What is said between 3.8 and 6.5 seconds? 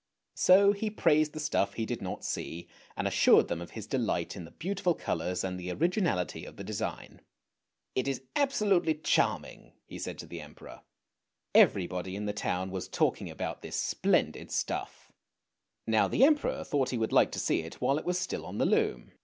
delight in the beautiful colours and the originality